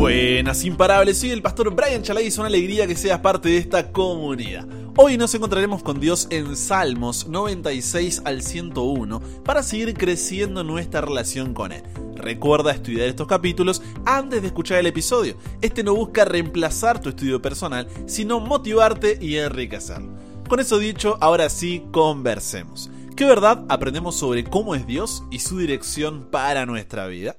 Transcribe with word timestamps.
Buenas 0.00 0.64
imparables, 0.64 1.18
soy 1.18 1.28
el 1.28 1.42
pastor 1.42 1.74
Brian 1.76 2.02
Chalay 2.02 2.24
y 2.24 2.28
es 2.28 2.38
una 2.38 2.46
alegría 2.46 2.86
que 2.86 2.96
seas 2.96 3.18
parte 3.20 3.50
de 3.50 3.58
esta 3.58 3.92
comunidad. 3.92 4.66
Hoy 4.96 5.18
nos 5.18 5.34
encontraremos 5.34 5.82
con 5.82 6.00
Dios 6.00 6.26
en 6.30 6.56
Salmos 6.56 7.26
96 7.28 8.22
al 8.24 8.40
101 8.40 9.20
para 9.44 9.62
seguir 9.62 9.92
creciendo 9.92 10.64
nuestra 10.64 11.02
relación 11.02 11.52
con 11.52 11.70
Él. 11.72 11.82
Recuerda 12.16 12.72
estudiar 12.72 13.08
estos 13.08 13.26
capítulos 13.26 13.82
antes 14.06 14.40
de 14.40 14.46
escuchar 14.46 14.78
el 14.78 14.86
episodio. 14.86 15.36
Este 15.60 15.84
no 15.84 15.94
busca 15.94 16.24
reemplazar 16.24 16.98
tu 17.02 17.10
estudio 17.10 17.42
personal, 17.42 17.86
sino 18.06 18.40
motivarte 18.40 19.18
y 19.20 19.36
enriquecerlo. 19.36 20.14
Con 20.48 20.60
eso 20.60 20.78
dicho, 20.78 21.18
ahora 21.20 21.50
sí, 21.50 21.84
conversemos. 21.92 22.90
¿Qué 23.14 23.26
verdad 23.26 23.66
aprendemos 23.68 24.16
sobre 24.16 24.44
cómo 24.44 24.74
es 24.74 24.86
Dios 24.86 25.24
y 25.30 25.40
su 25.40 25.58
dirección 25.58 26.26
para 26.30 26.64
nuestra 26.64 27.06
vida? 27.06 27.36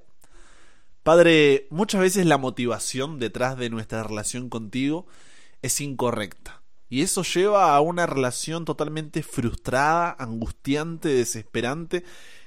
Padre, 1.03 1.65
muchas 1.71 1.99
veces 1.99 2.27
la 2.27 2.37
motivación 2.37 3.17
detrás 3.17 3.57
de 3.57 3.71
nuestra 3.71 4.03
relación 4.03 4.49
contigo 4.49 5.07
es 5.63 5.81
incorrecta. 5.81 6.61
Y 6.89 7.01
eso 7.01 7.23
lleva 7.23 7.75
a 7.75 7.81
una 7.81 8.05
relación 8.05 8.65
totalmente 8.65 9.23
frustrada, 9.23 10.15
angustiante, 10.19 11.09
desesperante, 11.09 12.03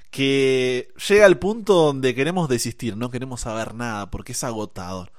que 0.09 0.93
llega 1.09 1.25
al 1.25 1.37
punto 1.37 1.73
donde 1.73 2.15
queremos 2.15 2.47
desistir, 2.47 2.95
no 2.95 3.09
queremos 3.11 3.41
saber 3.41 3.73
nada, 3.73 4.09
porque 4.09 4.31
es 4.31 4.43
agotador. 4.45 5.11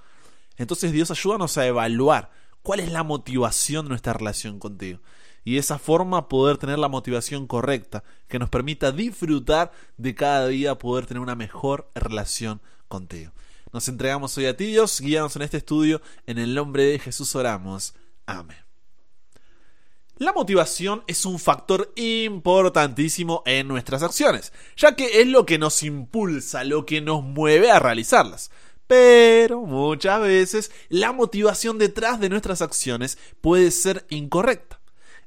Entonces 0.57 0.93
Dios 0.93 1.11
ayúdanos 1.11 1.59
a 1.59 1.67
evaluar 1.67 2.31
cuál 2.63 2.81
es 2.81 2.91
la 2.91 3.03
motivación 3.03 3.85
de 3.85 3.89
nuestra 3.91 4.15
relación 4.15 4.59
contigo. 4.59 5.01
Y 5.45 5.55
de 5.55 5.59
esa 5.59 5.79
forma 5.79 6.29
poder 6.31 6.57
tener 6.57 6.79
la 6.79 6.89
motivación 6.89 7.47
correcta, 7.47 8.03
que 8.29 8.39
nos 8.39 8.49
permita 8.49 8.93
disfrutar 8.93 9.73
de 9.99 10.15
cada 10.15 10.47
día, 10.49 10.77
poder 10.79 11.05
tener 11.05 11.21
una 11.21 11.37
mejor 11.37 11.91
relación 11.95 12.63
contigo. 12.87 13.33
Nos 13.73 13.89
entregamos 13.89 14.37
hoy 14.39 14.47
a 14.47 14.57
ti, 14.57 14.67
Dios, 14.67 15.01
guíanos 15.01 15.37
en 15.37 15.43
este 15.43 15.59
estudio, 15.59 16.01
en 16.27 16.39
el 16.39 16.55
nombre 16.55 16.85
de 16.85 16.99
Jesús 16.99 17.35
oramos. 17.35 17.95
Amén. 18.27 18.57
La 20.19 20.33
motivación 20.33 21.03
es 21.07 21.27
un 21.27 21.39
factor 21.39 21.93
importantísimo 21.95 23.43
en 23.45 23.69
nuestras 23.69 24.03
acciones, 24.03 24.53
ya 24.77 24.97
que 24.97 25.21
es 25.21 25.27
lo 25.27 25.45
que 25.45 25.59
nos 25.59 25.83
impulsa, 25.83 26.65
lo 26.65 26.87
que 26.87 27.03
nos 27.03 27.23
mueve 27.23 27.71
a 27.71 27.79
realizarlas. 27.79 28.51
Pero 28.87 29.61
muchas 29.63 30.21
veces 30.23 30.71
la 30.89 31.13
motivación 31.13 31.77
detrás 31.77 32.19
de 32.19 32.31
nuestras 32.31 32.63
acciones 32.63 33.19
puede 33.43 33.71
ser 33.73 34.07
incorrecta 34.09 34.81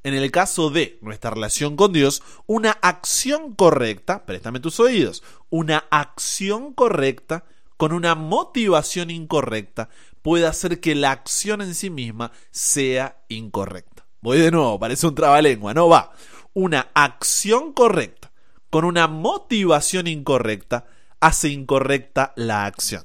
en 0.04 0.14
el 0.14 0.32
caso 0.32 0.70
de 0.70 0.98
nuestra 1.02 1.32
relación 1.32 1.76
con 1.76 1.92
Dios, 1.92 2.24
una 2.46 2.72
acción 2.72 3.54
correcta, 3.54 4.26
préstame 4.26 4.60
tus 4.60 4.80
oídos, 4.80 5.24
una 5.50 5.86
acción 5.92 6.74
correcta 6.74 7.46
con 7.78 7.94
una 7.94 8.16
motivación 8.16 9.10
incorrecta 9.10 9.90
puede 10.22 10.46
hacer 10.46 10.80
que 10.82 10.96
la 10.96 11.12
acción 11.12 11.62
en 11.62 11.74
sí 11.76 11.90
misma 11.90 12.32
sea 12.52 13.24
incorrecta. 13.30 14.06
Voy 14.22 14.38
de 14.38 14.52
nuevo, 14.52 14.78
parece 14.80 15.08
un 15.08 15.16
trabalengua, 15.16 15.74
no 15.74 15.88
va. 15.88 16.12
Una 16.54 16.90
acción 16.94 17.72
correcta 17.74 18.32
con 18.70 18.84
una 18.84 19.08
motivación 19.08 20.08
incorrecta 20.08 20.88
hace 21.22 21.48
incorrecta 21.50 22.34
la 22.36 22.66
acción. 22.66 23.04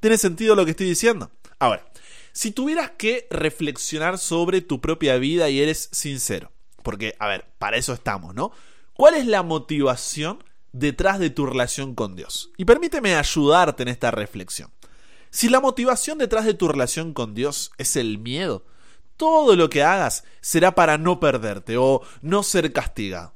¿Tiene 0.00 0.16
sentido 0.18 0.54
lo 0.54 0.64
que 0.64 0.70
estoy 0.72 0.86
diciendo? 0.86 1.30
Ahora, 1.58 1.84
si 2.34 2.50
tuvieras 2.50 2.92
que 2.96 3.26
reflexionar 3.30 4.16
sobre 4.18 4.62
tu 4.62 4.80
propia 4.80 5.16
vida 5.18 5.50
y 5.50 5.60
eres 5.60 5.90
sincero, 5.92 6.50
porque, 6.82 7.14
a 7.18 7.28
ver, 7.28 7.46
para 7.58 7.76
eso 7.76 7.92
estamos, 7.92 8.34
¿no? 8.34 8.52
¿Cuál 8.94 9.14
es 9.14 9.26
la 9.26 9.42
motivación 9.42 10.42
detrás 10.72 11.18
de 11.18 11.28
tu 11.28 11.44
relación 11.44 11.94
con 11.94 12.16
Dios? 12.16 12.50
Y 12.56 12.64
permíteme 12.64 13.16
ayudarte 13.16 13.82
en 13.82 13.90
esta 13.90 14.10
reflexión. 14.10 14.72
Si 15.28 15.48
la 15.50 15.60
motivación 15.60 16.18
detrás 16.18 16.46
de 16.46 16.54
tu 16.54 16.68
relación 16.68 17.12
con 17.12 17.34
Dios 17.34 17.70
es 17.76 17.96
el 17.96 18.18
miedo, 18.18 18.64
todo 19.18 19.54
lo 19.54 19.68
que 19.68 19.82
hagas 19.82 20.24
será 20.40 20.74
para 20.74 20.96
no 20.96 21.20
perderte 21.20 21.76
o 21.76 22.00
no 22.22 22.42
ser 22.42 22.72
castigado. 22.72 23.34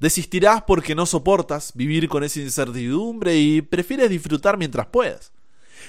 Desistirás 0.00 0.62
porque 0.66 0.94
no 0.94 1.06
soportas 1.06 1.72
vivir 1.74 2.08
con 2.10 2.24
esa 2.24 2.40
incertidumbre 2.40 3.36
y 3.38 3.62
prefieres 3.62 4.10
disfrutar 4.10 4.58
mientras 4.58 4.86
puedas. 4.86 5.32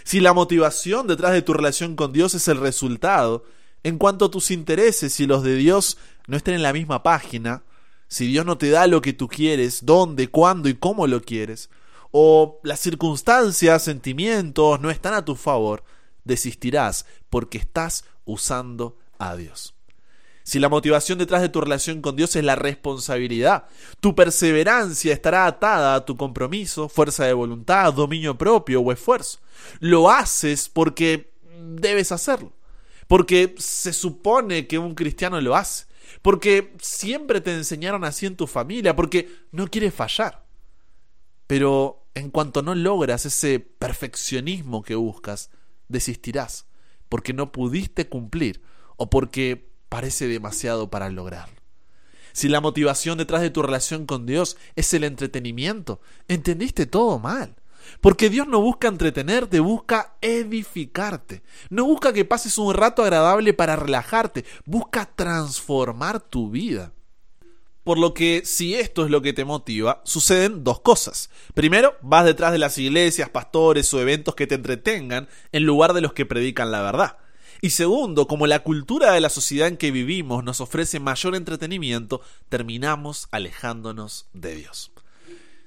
Si 0.03 0.19
la 0.19 0.33
motivación 0.33 1.07
detrás 1.07 1.31
de 1.33 1.41
tu 1.41 1.53
relación 1.53 1.95
con 1.95 2.11
Dios 2.11 2.33
es 2.35 2.47
el 2.47 2.57
resultado, 2.59 3.44
en 3.83 3.97
cuanto 3.97 4.25
a 4.25 4.31
tus 4.31 4.51
intereses 4.51 5.19
y 5.19 5.28
los 5.28 5.44
de 5.44 5.56
Dios 5.56 5.97
no 6.28 6.38
estén 6.38 6.56
en 6.56 6.63
la 6.63 6.73
misma 6.73 7.03
página, 7.03 7.63
si 8.07 8.28
Dios 8.28 8.45
no 8.45 8.57
te 8.57 8.69
da 8.69 8.88
lo 8.88 9.01
que 9.01 9.13
tú 9.13 9.28
quieres, 9.28 9.85
dónde, 9.85 10.28
cuándo 10.28 10.69
y 10.69 10.75
cómo 10.75 11.07
lo 11.07 11.22
quieres, 11.22 11.69
o 12.11 12.59
las 12.63 12.79
circunstancias, 12.79 13.83
sentimientos 13.83 14.79
no 14.79 14.89
están 14.89 15.13
a 15.13 15.25
tu 15.25 15.35
favor, 15.35 15.83
desistirás 16.23 17.06
porque 17.29 17.57
estás 17.57 18.06
usando 18.25 18.97
a 19.19 19.35
Dios. 19.35 19.75
Si 20.45 20.59
la 20.59 20.69
motivación 20.69 21.17
detrás 21.17 21.41
de 21.41 21.50
tu 21.50 21.59
relación 21.59 22.03
con 22.03 22.16
Dios 22.16 22.35
es 22.35 22.44
la 22.44 22.53
responsabilidad, 22.53 23.66
tu 24.00 24.13
perseverancia 24.13 25.11
estará 25.11 25.47
atada 25.47 25.95
a 25.95 26.06
tu 26.06 26.16
compromiso, 26.17 26.88
fuerza 26.88 27.25
de 27.25 27.33
voluntad, 27.33 27.91
dominio 27.91 28.38
propio 28.38 28.79
o 28.81 28.91
esfuerzo. 28.91 29.39
Lo 29.79 30.11
haces 30.11 30.69
porque 30.69 31.33
debes 31.63 32.11
hacerlo, 32.11 32.53
porque 33.07 33.56
se 33.57 33.91
supone 33.91 34.67
que 34.67 34.78
un 34.78 34.94
cristiano 34.94 35.41
lo 35.41 35.56
hace, 35.56 35.85
porque 36.22 36.75
siempre 36.79 37.41
te 37.41 37.51
enseñaron 37.51 38.03
así 38.03 38.27
en 38.27 38.35
tu 38.38 38.45
familia, 38.45 38.95
porque 38.95 39.27
no 39.51 39.66
quieres 39.66 39.95
fallar. 39.95 40.45
Pero 41.47 42.03
en 42.13 42.29
cuanto 42.29 42.62
no 42.62 42.75
logras 42.75 43.25
ese 43.25 43.59
perfeccionismo 43.59 44.83
que 44.83 44.94
buscas, 44.94 45.50
desistirás, 45.88 46.67
porque 47.09 47.33
no 47.33 47.51
pudiste 47.51 48.07
cumplir 48.07 48.62
o 48.97 49.09
porque 49.09 49.73
parece 49.95 50.28
demasiado 50.28 50.89
para 50.89 51.09
lograrlo. 51.09 51.56
Si 52.33 52.50
la 52.50 52.59
motivación 52.59 53.17
detrás 53.17 53.39
de 53.41 53.50
tu 53.50 53.61
relación 53.61 54.06
con 54.06 54.25
Dios 54.25 54.57
es 54.75 54.94
el 54.94 55.06
entretenimiento, 55.06 56.01
entendiste 56.28 56.85
todo 56.85 57.17
mal. 57.17 57.56
Porque 58.01 58.29
Dios 58.29 58.45
no 58.45 58.59
busca 58.59 58.89
entretenerte, 58.89 59.61
busca 59.61 60.17
edificarte. 60.19 61.44
No 61.69 61.85
busca 61.85 62.11
que 62.11 62.25
pases 62.25 62.57
un 62.57 62.73
rato 62.73 63.03
agradable 63.03 63.53
para 63.53 63.78
relajarte, 63.78 64.44
busca 64.66 65.09
transformar 65.16 66.19
tu 66.19 66.50
vida. 66.50 66.91
Por 67.85 67.97
lo 67.97 68.13
que 68.13 68.41
si 68.44 68.73
esto 68.75 69.06
es 69.06 69.09
lo 69.12 69.22
que 69.22 69.31
te 69.31 69.45
motiva, 69.45 70.01
suceden 70.03 70.66
dos 70.66 70.81
cosas. 70.81 71.29
Primero, 71.53 71.95
vas 72.01 72.25
detrás 72.25 72.51
de 72.51 72.57
las 72.59 72.77
iglesias, 72.77 73.29
pastores 73.29 73.94
o 73.94 74.01
eventos 74.01 74.35
que 74.35 74.45
te 74.45 74.56
entretengan 74.56 75.29
en 75.53 75.63
lugar 75.63 75.94
de 75.94 76.01
los 76.01 76.12
que 76.12 76.25
predican 76.25 76.69
la 76.69 76.81
verdad. 76.81 77.17
Y 77.62 77.72
segundo, 77.72 78.28
como 78.28 78.48
la 78.48 78.60
cultura 78.60 79.12
de 79.14 79.22
la 79.22 79.30
sociedad 79.30 79.68
en 79.68 79.78
que 79.78 79.92
vivimos 79.92 80.44
nos 80.44 80.60
ofrece 80.62 81.00
mayor 81.00 81.36
entretenimiento, 81.36 82.22
terminamos 82.50 83.28
alejándonos 83.32 84.28
de 84.34 84.56
Dios. 84.56 84.92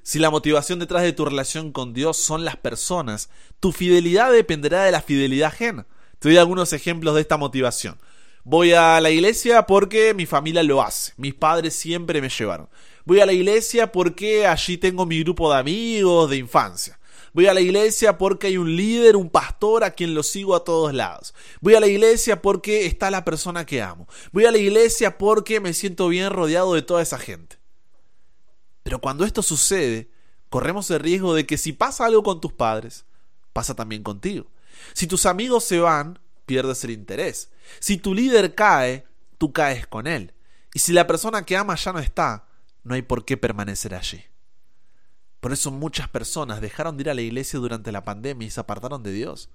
Si 0.03 0.19
la 0.19 0.31
motivación 0.31 0.79
detrás 0.79 1.03
de 1.03 1.13
tu 1.13 1.25
relación 1.25 1.73
con 1.73 1.93
Dios 1.93 2.17
son 2.17 2.45
las 2.45 2.57
personas, 2.57 3.31
tu 3.61 3.73
fidelidad 3.73 4.33
dependerá 4.33 4.85
de 4.85 4.93
la 4.93 5.03
fidelidad 5.03 5.49
ajena. 5.49 5.87
Te 6.19 6.29
doy 6.31 6.39
algunos 6.39 6.73
ejemplos 6.73 7.15
de 7.15 7.21
esta 7.23 7.37
motivación. 7.37 7.99
Voy 8.45 8.73
a 8.73 9.01
la 9.01 9.11
iglesia 9.11 9.65
porque 9.67 10.15
mi 10.15 10.25
familia 10.25 10.63
lo 10.63 10.83
hace. 10.83 11.13
Mis 11.17 11.35
padres 11.35 11.75
siempre 11.75 12.21
me 12.23 12.31
llevaron. 12.31 12.69
Voy 13.05 13.21
a 13.21 13.27
la 13.27 13.33
iglesia 13.33 13.93
porque 13.93 14.47
allí 14.47 14.79
tengo 14.79 15.05
mi 15.05 15.21
grupo 15.23 15.53
de 15.53 15.59
amigos 15.61 16.31
de 16.31 16.37
infancia. 16.37 16.98
Voy 17.39 17.47
a 17.47 17.55
la 17.55 17.61
iglesia 17.61 18.19
porque 18.19 18.49
hay 18.49 18.57
un 18.57 18.75
líder, 18.75 19.15
un 19.15 19.31
pastor 19.31 19.85
a 19.85 19.93
quien 19.93 20.13
lo 20.13 20.25
sigo 20.25 20.57
a 20.57 20.65
todos 20.65 20.93
lados. 20.93 21.35
Voy 21.61 21.77
a 21.77 21.81
la 21.81 21.87
iglesia 21.87 22.43
porque 22.43 22.87
está 22.87 23.13
la 23.13 23.25
persona 23.25 23.65
que 23.65 23.81
amo. 23.81 24.09
Voy 24.33 24.47
a 24.47 24.51
la 24.51 24.59
iglesia 24.59 25.19
porque 25.19 25.61
me 25.61 25.73
siento 25.73 26.09
bien 26.09 26.31
rodeado 26.33 26.75
de 26.75 26.83
toda 26.83 27.01
esa 27.01 27.17
gente. 27.17 27.61
Pero 28.83 28.99
cuando 28.99 29.25
esto 29.25 29.43
sucede, 29.43 30.11
corremos 30.51 30.91
el 30.91 30.99
riesgo 30.99 31.33
de 31.33 31.47
que 31.47 31.59
si 31.59 31.73
pasa 31.73 32.07
algo 32.07 32.25
con 32.25 32.41
tus 32.41 32.55
padres, 32.55 33.05
pasa 33.53 33.77
también 33.77 34.03
contigo. 34.03 34.51
Si 34.93 35.07
tus 35.07 35.25
amigos 35.25 35.63
se 35.63 35.79
van, 35.79 36.19
pierdes 36.45 36.83
el 36.83 36.91
interés. 36.91 37.51
Si 37.79 37.99
tu 37.99 38.15
líder 38.17 38.57
cae, 38.57 39.07
tú 39.39 39.53
caes 39.53 39.87
con 39.87 40.09
él. 40.09 40.35
Y 40.75 40.81
si 40.81 40.93
la 40.93 41.07
persona 41.07 41.45
que 41.47 41.57
ama 41.57 41.77
ya 41.77 41.93
no 41.93 42.01
está, 42.01 42.49
no 42.83 42.95
hay 42.97 43.03
por 43.03 43.25
qué 43.25 43.37
permanecer 43.37 43.95
allí. 43.95 44.25
Por 45.41 45.53
eso 45.53 45.71
muchas 45.71 46.09
personas 46.09 46.61
dejaron 46.61 46.97
de 46.97 47.03
ir 47.03 47.11
a 47.11 47.15
la 47.15 47.21
iglesia 47.23 47.59
durante 47.59 47.93
la 47.93 48.05
pandemia 48.05 48.47
y 48.47 48.51
se 48.51 48.61
apartaron 48.61 49.03
de 49.03 49.13
Dios. 49.13 49.51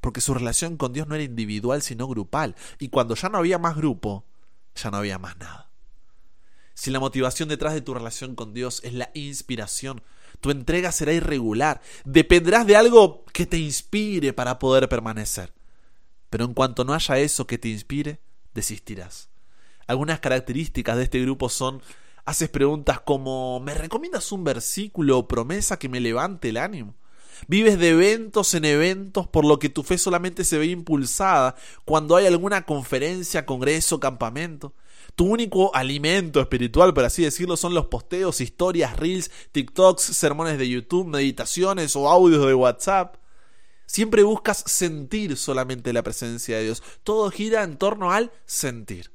Porque 0.00 0.20
su 0.20 0.34
relación 0.34 0.76
con 0.76 0.92
Dios 0.92 1.06
no 1.08 1.14
era 1.14 1.24
individual, 1.24 1.82
sino 1.82 2.06
grupal. 2.06 2.54
Y 2.78 2.88
cuando 2.88 3.14
ya 3.14 3.28
no 3.28 3.38
había 3.38 3.58
más 3.58 3.76
grupo, 3.76 4.24
ya 4.74 4.90
no 4.90 4.98
había 4.98 5.18
más 5.18 5.36
nada. 5.38 5.70
Si 6.74 6.90
la 6.90 7.00
motivación 7.00 7.48
detrás 7.48 7.74
de 7.74 7.80
tu 7.82 7.94
relación 7.94 8.34
con 8.34 8.54
Dios 8.54 8.80
es 8.82 8.94
la 8.94 9.10
inspiración, 9.14 10.02
tu 10.40 10.50
entrega 10.50 10.90
será 10.92 11.12
irregular. 11.12 11.80
Dependerás 12.04 12.66
de 12.66 12.76
algo 12.76 13.24
que 13.32 13.46
te 13.46 13.58
inspire 13.58 14.32
para 14.32 14.58
poder 14.58 14.88
permanecer. 14.88 15.52
Pero 16.30 16.44
en 16.44 16.54
cuanto 16.54 16.84
no 16.84 16.94
haya 16.94 17.18
eso 17.18 17.46
que 17.46 17.58
te 17.58 17.68
inspire, 17.68 18.20
desistirás. 18.54 19.28
Algunas 19.86 20.20
características 20.20 20.96
de 20.96 21.02
este 21.04 21.20
grupo 21.20 21.48
son 21.48 21.82
Haces 22.24 22.48
preguntas 22.48 23.00
como, 23.00 23.58
¿me 23.60 23.74
recomiendas 23.74 24.30
un 24.30 24.44
versículo 24.44 25.18
o 25.18 25.26
promesa 25.28 25.78
que 25.80 25.88
me 25.88 25.98
levante 25.98 26.50
el 26.50 26.56
ánimo? 26.56 26.94
Vives 27.48 27.80
de 27.80 27.90
eventos 27.90 28.54
en 28.54 28.64
eventos, 28.64 29.26
por 29.26 29.44
lo 29.44 29.58
que 29.58 29.68
tu 29.68 29.82
fe 29.82 29.98
solamente 29.98 30.44
se 30.44 30.56
ve 30.58 30.66
impulsada 30.66 31.56
cuando 31.84 32.14
hay 32.14 32.26
alguna 32.26 32.64
conferencia, 32.64 33.44
congreso, 33.44 33.98
campamento. 33.98 34.72
Tu 35.16 35.24
único 35.26 35.74
alimento 35.74 36.40
espiritual, 36.40 36.94
por 36.94 37.04
así 37.06 37.24
decirlo, 37.24 37.56
son 37.56 37.74
los 37.74 37.86
posteos, 37.86 38.40
historias, 38.40 38.96
reels, 38.96 39.32
TikToks, 39.50 40.02
sermones 40.02 40.58
de 40.58 40.68
YouTube, 40.68 41.08
meditaciones 41.08 41.96
o 41.96 42.08
audios 42.08 42.46
de 42.46 42.54
WhatsApp. 42.54 43.16
Siempre 43.86 44.22
buscas 44.22 44.62
sentir 44.64 45.36
solamente 45.36 45.92
la 45.92 46.04
presencia 46.04 46.56
de 46.58 46.62
Dios. 46.64 46.84
Todo 47.02 47.28
gira 47.32 47.64
en 47.64 47.76
torno 47.76 48.12
al 48.12 48.30
sentir. 48.46 49.10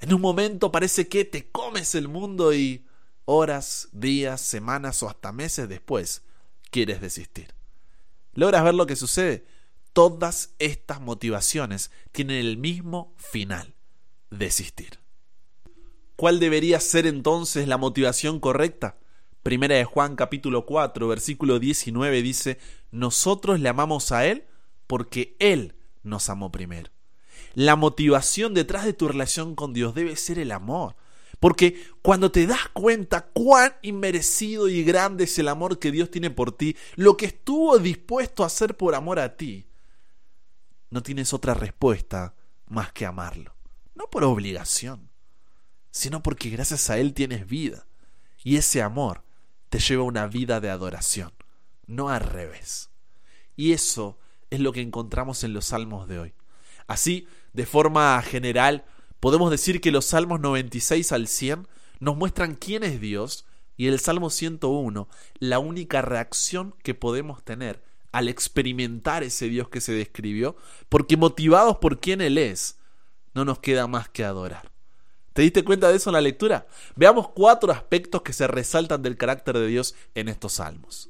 En 0.00 0.14
un 0.14 0.20
momento 0.20 0.72
parece 0.72 1.08
que 1.08 1.26
te 1.26 1.50
comes 1.50 1.94
el 1.94 2.08
mundo 2.08 2.54
y 2.54 2.86
horas, 3.26 3.88
días, 3.92 4.40
semanas 4.40 5.02
o 5.02 5.08
hasta 5.10 5.30
meses 5.30 5.68
después 5.68 6.22
quieres 6.70 7.02
desistir. 7.02 7.54
Logras 8.32 8.64
ver 8.64 8.74
lo 8.74 8.86
que 8.86 8.96
sucede. 8.96 9.44
Todas 9.92 10.54
estas 10.58 11.00
motivaciones 11.02 11.90
tienen 12.12 12.36
el 12.38 12.56
mismo 12.56 13.12
final, 13.18 13.74
desistir. 14.30 15.00
¿Cuál 16.16 16.40
debería 16.40 16.80
ser 16.80 17.06
entonces 17.06 17.68
la 17.68 17.76
motivación 17.76 18.40
correcta? 18.40 18.98
Primera 19.42 19.74
de 19.76 19.84
Juan 19.84 20.16
capítulo 20.16 20.64
4, 20.64 21.08
versículo 21.08 21.58
19 21.58 22.22
dice, 22.22 22.58
nosotros 22.90 23.60
le 23.60 23.68
amamos 23.68 24.12
a 24.12 24.26
Él 24.26 24.44
porque 24.86 25.36
Él 25.38 25.74
nos 26.02 26.30
amó 26.30 26.50
primero 26.50 26.90
la 27.54 27.76
motivación 27.76 28.54
detrás 28.54 28.84
de 28.84 28.92
tu 28.92 29.08
relación 29.08 29.54
con 29.54 29.72
Dios 29.72 29.94
debe 29.94 30.16
ser 30.16 30.38
el 30.38 30.52
amor. 30.52 30.96
Porque 31.40 31.82
cuando 32.02 32.30
te 32.30 32.46
das 32.46 32.68
cuenta 32.72 33.26
cuán 33.28 33.74
inmerecido 33.82 34.68
y 34.68 34.84
grande 34.84 35.24
es 35.24 35.38
el 35.38 35.48
amor 35.48 35.78
que 35.78 35.90
Dios 35.90 36.10
tiene 36.10 36.30
por 36.30 36.52
ti, 36.52 36.76
lo 36.96 37.16
que 37.16 37.26
estuvo 37.26 37.78
dispuesto 37.78 38.42
a 38.42 38.46
hacer 38.46 38.76
por 38.76 38.94
amor 38.94 39.18
a 39.18 39.36
ti, 39.36 39.66
no 40.90 41.02
tienes 41.02 41.32
otra 41.32 41.54
respuesta 41.54 42.34
más 42.66 42.92
que 42.92 43.06
amarlo. 43.06 43.54
No 43.94 44.08
por 44.10 44.22
obligación, 44.24 45.08
sino 45.90 46.22
porque 46.22 46.50
gracias 46.50 46.90
a 46.90 46.98
Él 46.98 47.14
tienes 47.14 47.46
vida. 47.46 47.86
Y 48.44 48.56
ese 48.56 48.82
amor 48.82 49.22
te 49.70 49.78
lleva 49.78 50.02
a 50.02 50.06
una 50.06 50.26
vida 50.26 50.60
de 50.60 50.68
adoración, 50.68 51.32
no 51.86 52.10
al 52.10 52.20
revés. 52.20 52.90
Y 53.56 53.72
eso 53.72 54.18
es 54.50 54.60
lo 54.60 54.72
que 54.72 54.80
encontramos 54.82 55.42
en 55.44 55.54
los 55.54 55.66
salmos 55.66 56.06
de 56.06 56.18
hoy. 56.18 56.34
Así 56.86 57.26
de 57.52 57.66
forma 57.66 58.20
general, 58.22 58.84
podemos 59.18 59.50
decir 59.50 59.80
que 59.80 59.90
los 59.90 60.04
Salmos 60.06 60.40
96 60.40 61.12
al 61.12 61.26
100 61.26 61.66
nos 61.98 62.16
muestran 62.16 62.54
quién 62.54 62.84
es 62.84 63.00
Dios 63.00 63.44
y 63.76 63.88
el 63.88 63.98
Salmo 63.98 64.30
101, 64.30 65.08
la 65.40 65.58
única 65.58 66.00
reacción 66.02 66.74
que 66.82 66.94
podemos 66.94 67.42
tener 67.42 67.82
al 68.12 68.28
experimentar 68.28 69.22
ese 69.24 69.48
Dios 69.48 69.68
que 69.68 69.80
se 69.80 69.92
describió, 69.92 70.56
porque 70.88 71.16
motivados 71.16 71.78
por 71.78 71.98
quién 72.00 72.20
Él 72.20 72.38
es, 72.38 72.78
no 73.34 73.44
nos 73.44 73.58
queda 73.58 73.86
más 73.86 74.08
que 74.08 74.24
adorar. 74.24 74.70
¿Te 75.32 75.42
diste 75.42 75.64
cuenta 75.64 75.88
de 75.88 75.96
eso 75.96 76.10
en 76.10 76.14
la 76.14 76.20
lectura? 76.20 76.66
Veamos 76.96 77.28
cuatro 77.30 77.72
aspectos 77.72 78.22
que 78.22 78.32
se 78.32 78.46
resaltan 78.48 79.00
del 79.02 79.16
carácter 79.16 79.56
de 79.58 79.66
Dios 79.68 79.94
en 80.14 80.28
estos 80.28 80.54
salmos. 80.54 81.08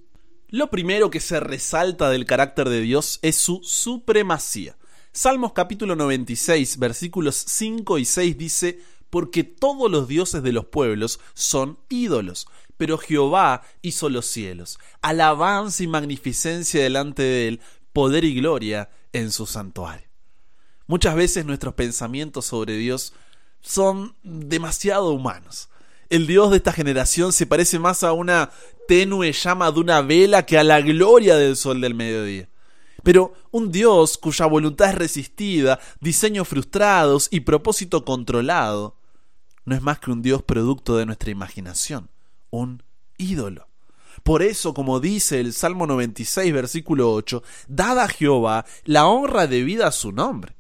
Lo 0.49 0.71
primero 0.71 1.11
que 1.11 1.21
se 1.21 1.41
resalta 1.41 2.11
del 2.11 2.27
carácter 2.27 2.69
de 2.69 2.81
Dios 2.81 3.19
es 3.23 3.37
su 3.37 3.61
supremacía. 3.65 4.77
Salmos 5.13 5.53
capítulo 5.55 5.97
96, 5.97 6.79
versículos 6.79 7.35
5 7.35 7.99
y 7.99 8.05
6 8.05 8.39
dice, 8.39 8.81
porque 9.11 9.43
todos 9.43 9.91
los 9.91 10.07
dioses 10.07 10.41
de 10.45 10.53
los 10.53 10.67
pueblos 10.67 11.19
son 11.35 11.79
ídolos, 11.89 12.47
pero 12.77 12.97
Jehová 12.97 13.63
hizo 13.83 14.09
los 14.09 14.27
cielos. 14.27 14.79
Alabanza 15.03 15.83
y 15.83 15.89
magnificencia 15.89 16.81
delante 16.81 17.23
de 17.25 17.49
él, 17.49 17.61
poder 17.93 18.23
y 18.25 18.37
gloria 18.37 18.89
en 19.13 19.33
su 19.33 19.47
santuario. 19.47 20.07
Muchas 20.87 21.17
veces 21.17 21.45
nuestros 21.45 21.75
pensamientos 21.75 22.47
sobre 22.47 22.77
Dios 22.77 23.13
son 23.61 24.15
demasiado 24.23 25.11
humanos. 25.13 25.71
El 26.09 26.29
Dios 26.29 26.53
de 26.53 26.59
esta 26.59 26.73
generación 26.73 27.33
se 27.33 27.47
parece 27.47 27.81
más 27.81 28.05
a 28.05 28.13
una 28.13 28.51
tenue 28.87 29.33
llama 29.33 29.73
de 29.73 29.81
una 29.81 30.03
vela 30.03 30.47
que 30.47 30.57
a 30.57 30.63
la 30.63 30.81
gloria 30.81 31.35
del 31.35 31.57
sol 31.57 31.81
del 31.81 31.97
mediodía. 31.97 32.49
Pero 33.03 33.33
un 33.51 33.71
Dios 33.73 34.19
cuya 34.19 34.47
voluntad 34.47 34.91
es 34.91 34.95
resistida, 34.95 35.79
diseños 36.01 36.49
frustrados 36.49 37.29
y 37.31 37.41
propósito 37.41 38.05
controlado, 38.05 38.97
no 39.65 39.75
es 39.75 39.83
más 39.83 39.99
que 40.01 40.11
un 40.11 40.23
Dios 40.23 40.43
producto 40.43 40.97
de 40.97 41.07
nuestra 41.07 41.31
imaginación, 41.31 42.09
un 42.51 42.83
ídolo. 43.19 43.67
Por 44.23 44.43
eso, 44.43 44.75
como 44.75 45.01
dice 45.01 45.41
el 45.41 45.53
Salmo 45.53 45.87
96, 45.87 46.53
versículo 46.53 47.13
8, 47.13 47.43
dada 47.69 48.05
a 48.05 48.09
Jehová 48.09 48.67
la 48.85 49.07
honra 49.07 49.47
debida 49.47 49.87
a 49.87 49.93
su 49.93 50.13
nombre 50.13 50.57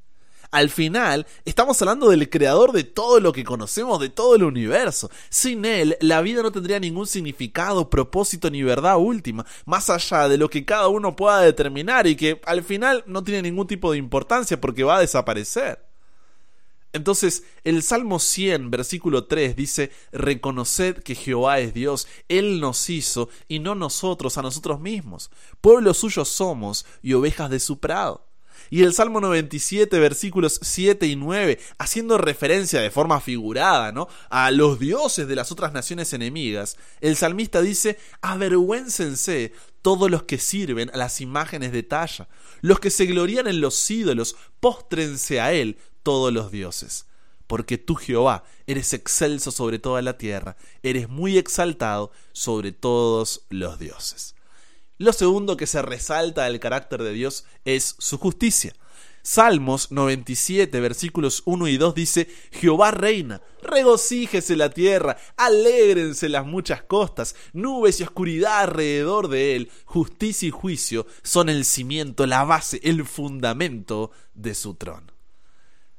al 0.50 0.68
final 0.70 1.26
estamos 1.44 1.80
hablando 1.80 2.10
del 2.10 2.28
creador 2.28 2.72
de 2.72 2.84
todo 2.84 3.20
lo 3.20 3.32
que 3.32 3.44
conocemos, 3.44 4.00
de 4.00 4.08
todo 4.08 4.36
el 4.36 4.42
universo. 4.44 5.10
Sin 5.28 5.64
él, 5.64 5.96
la 6.00 6.20
vida 6.22 6.42
no 6.42 6.50
tendría 6.52 6.80
ningún 6.80 7.06
significado, 7.06 7.88
propósito 7.90 8.50
ni 8.50 8.62
verdad 8.62 8.98
última, 8.98 9.44
más 9.64 9.90
allá 9.90 10.28
de 10.28 10.38
lo 10.38 10.48
que 10.50 10.64
cada 10.64 10.88
uno 10.88 11.14
pueda 11.14 11.40
determinar 11.42 12.06
y 12.06 12.16
que 12.16 12.40
al 12.44 12.62
final 12.62 13.04
no 13.06 13.22
tiene 13.22 13.42
ningún 13.50 13.66
tipo 13.66 13.92
de 13.92 13.98
importancia 13.98 14.60
porque 14.60 14.84
va 14.84 14.96
a 14.96 15.00
desaparecer. 15.00 15.84
Entonces, 16.92 17.44
el 17.62 17.84
Salmo 17.84 18.18
100, 18.18 18.68
versículo 18.72 19.26
3 19.26 19.54
dice, 19.54 19.92
Reconoced 20.10 21.04
que 21.04 21.14
Jehová 21.14 21.60
es 21.60 21.72
Dios, 21.72 22.08
Él 22.28 22.58
nos 22.58 22.90
hizo 22.90 23.28
y 23.46 23.60
no 23.60 23.76
nosotros 23.76 24.36
a 24.38 24.42
nosotros 24.42 24.80
mismos. 24.80 25.30
Pueblo 25.60 25.94
suyo 25.94 26.24
somos 26.24 26.84
y 27.00 27.12
ovejas 27.12 27.48
de 27.48 27.60
su 27.60 27.78
prado 27.78 28.26
y 28.70 28.84
el 28.84 28.94
Salmo 28.94 29.20
97, 29.20 29.98
versículos 29.98 30.60
7 30.62 31.04
y 31.08 31.16
9, 31.16 31.58
haciendo 31.78 32.18
referencia 32.18 32.80
de 32.80 32.92
forma 32.92 33.20
figurada, 33.20 33.92
A 34.30 34.50
los 34.52 34.78
dioses 34.78 35.26
de 35.26 35.34
las 35.34 35.50
otras 35.50 35.72
naciones 35.72 36.12
enemigas, 36.12 36.76
el 37.00 37.16
salmista 37.16 37.62
dice, 37.62 37.98
avergüéncense 38.22 39.52
todos 39.82 40.08
los 40.08 40.22
que 40.22 40.38
sirven 40.38 40.88
a 40.94 40.96
las 40.98 41.20
imágenes 41.20 41.72
de 41.72 41.82
talla, 41.82 42.28
los 42.60 42.78
que 42.78 42.90
se 42.90 43.06
glorían 43.06 43.48
en 43.48 43.60
los 43.60 43.90
ídolos, 43.90 44.36
póstrense 44.60 45.40
a 45.40 45.52
él 45.52 45.76
todos 46.04 46.32
los 46.32 46.52
dioses. 46.52 47.06
Porque 47.48 47.76
tú, 47.78 47.96
Jehová, 47.96 48.44
eres 48.68 48.92
excelso 48.92 49.50
sobre 49.50 49.80
toda 49.80 50.00
la 50.00 50.16
tierra, 50.16 50.56
eres 50.84 51.08
muy 51.08 51.38
exaltado 51.38 52.12
sobre 52.32 52.70
todos 52.70 53.46
los 53.50 53.80
dioses. 53.80 54.36
Lo 55.00 55.14
segundo 55.14 55.56
que 55.56 55.66
se 55.66 55.80
resalta 55.80 56.44
del 56.44 56.60
carácter 56.60 57.02
de 57.02 57.14
Dios 57.14 57.46
es 57.64 57.96
su 57.98 58.18
justicia. 58.18 58.74
Salmos 59.22 59.90
97, 59.90 60.78
versículos 60.80 61.40
1 61.46 61.68
y 61.68 61.78
2 61.78 61.94
dice, 61.94 62.28
Jehová 62.50 62.90
reina, 62.90 63.40
regocíjese 63.62 64.56
la 64.56 64.68
tierra, 64.68 65.16
alégrense 65.38 66.28
las 66.28 66.44
muchas 66.44 66.82
costas, 66.82 67.34
nubes 67.54 67.98
y 68.00 68.02
oscuridad 68.02 68.60
alrededor 68.60 69.28
de 69.28 69.56
él, 69.56 69.70
justicia 69.86 70.48
y 70.48 70.50
juicio 70.50 71.06
son 71.22 71.48
el 71.48 71.64
cimiento, 71.64 72.26
la 72.26 72.44
base, 72.44 72.78
el 72.82 73.06
fundamento 73.06 74.10
de 74.34 74.54
su 74.54 74.74
trono. 74.74 75.14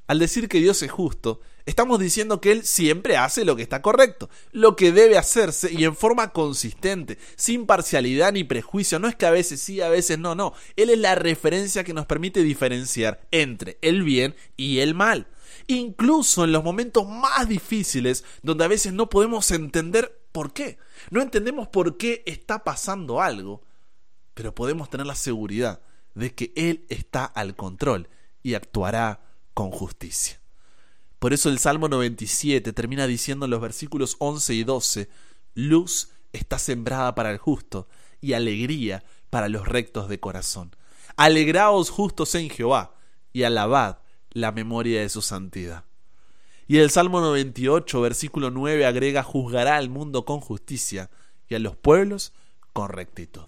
Al 0.05 0.19
decir 0.19 0.47
que 0.47 0.59
Dios 0.59 0.79
es 0.83 0.91
justo, 0.91 1.39
Estamos 1.65 1.99
diciendo 1.99 2.41
que 2.41 2.51
él 2.51 2.63
siempre 2.63 3.17
hace 3.17 3.45
lo 3.45 3.55
que 3.55 3.61
está 3.61 3.81
correcto, 3.81 4.29
lo 4.51 4.75
que 4.75 4.91
debe 4.91 5.17
hacerse 5.17 5.71
y 5.71 5.83
en 5.83 5.95
forma 5.95 6.31
consistente, 6.33 7.17
sin 7.35 7.65
parcialidad 7.65 8.33
ni 8.33 8.43
prejuicio. 8.43 8.99
No 8.99 9.07
es 9.07 9.15
que 9.15 9.25
a 9.27 9.31
veces 9.31 9.59
sí, 9.61 9.79
a 9.81 9.89
veces 9.89 10.17
no, 10.17 10.33
no. 10.35 10.53
Él 10.75 10.89
es 10.89 10.97
la 10.97 11.15
referencia 11.15 11.83
que 11.83 11.93
nos 11.93 12.05
permite 12.05 12.41
diferenciar 12.41 13.25
entre 13.31 13.77
el 13.81 14.03
bien 14.03 14.35
y 14.57 14.79
el 14.79 14.95
mal. 14.95 15.27
Incluso 15.67 16.43
en 16.43 16.51
los 16.51 16.63
momentos 16.63 17.05
más 17.07 17.47
difíciles, 17.47 18.23
donde 18.41 18.65
a 18.65 18.69
veces 18.69 18.93
no 18.93 19.09
podemos 19.09 19.51
entender 19.51 20.19
por 20.31 20.53
qué. 20.53 20.77
No 21.11 21.21
entendemos 21.21 21.67
por 21.67 21.97
qué 21.97 22.23
está 22.25 22.63
pasando 22.63 23.21
algo, 23.21 23.61
pero 24.33 24.55
podemos 24.55 24.89
tener 24.89 25.05
la 25.05 25.15
seguridad 25.15 25.81
de 26.15 26.33
que 26.33 26.51
Él 26.55 26.85
está 26.89 27.23
al 27.25 27.55
control 27.55 28.09
y 28.41 28.55
actuará 28.55 29.21
con 29.53 29.69
justicia. 29.69 30.40
Por 31.21 31.33
eso 31.33 31.49
el 31.49 31.59
Salmo 31.59 31.87
97 31.87 32.73
termina 32.73 33.05
diciendo 33.05 33.45
en 33.45 33.51
los 33.51 33.61
versículos 33.61 34.15
11 34.17 34.55
y 34.55 34.63
12, 34.63 35.07
luz 35.53 36.09
está 36.33 36.57
sembrada 36.57 37.13
para 37.13 37.29
el 37.29 37.37
justo 37.37 37.87
y 38.21 38.33
alegría 38.33 39.03
para 39.29 39.47
los 39.47 39.67
rectos 39.67 40.09
de 40.09 40.19
corazón. 40.19 40.75
Alegraos 41.17 41.91
justos 41.91 42.33
en 42.33 42.49
Jehová 42.49 42.95
y 43.33 43.43
alabad 43.43 43.99
la 44.31 44.51
memoria 44.51 44.99
de 45.01 45.09
su 45.09 45.21
santidad. 45.21 45.83
Y 46.67 46.77
el 46.79 46.89
Salmo 46.89 47.21
98, 47.21 48.01
versículo 48.01 48.49
9 48.49 48.87
agrega, 48.87 49.21
juzgará 49.21 49.77
al 49.77 49.91
mundo 49.91 50.25
con 50.25 50.39
justicia 50.39 51.11
y 51.47 51.53
a 51.53 51.59
los 51.59 51.75
pueblos 51.77 52.33
con 52.73 52.89
rectitud. 52.89 53.45